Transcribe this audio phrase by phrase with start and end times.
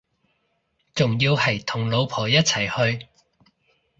[0.95, 2.65] 仲要係同老婆一齊
[2.97, 3.05] 去